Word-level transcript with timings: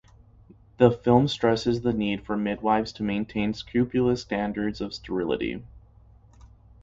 The 0.77 0.89
film 0.89 1.27
stresses 1.27 1.81
the 1.81 1.93
need 1.93 2.25
for 2.25 2.35
midwives 2.35 2.91
to 2.93 3.03
maintain 3.03 3.53
scrupulous 3.53 4.23
standards 4.23 4.81
of 4.81 4.95
sterility. 4.95 5.61